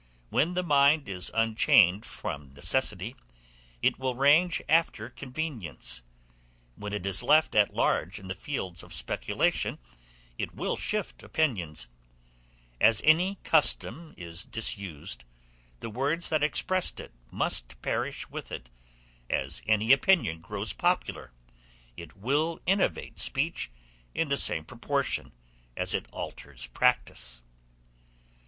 [0.31, 3.15] When the mind is unchained from necessity,
[3.83, 6.01] it will range after convenience;
[6.75, 9.77] when it is left at large in the fields of speculation,
[10.39, 11.87] it will shift opinions;
[12.79, 15.23] as any custom is disused,
[15.81, 18.71] the words that expressed it must perish with it;
[19.29, 21.31] as any opinion grows popular,
[21.95, 23.69] it will innovate speech
[24.15, 25.31] in the same proportion
[25.77, 27.43] as it alters practice.